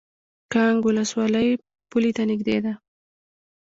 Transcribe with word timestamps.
کانګ 0.53 0.79
ولسوالۍ 0.85 1.49
پولې 1.89 2.11
ته 2.17 2.23
نږدې 2.29 2.57
ده؟ 2.65 2.73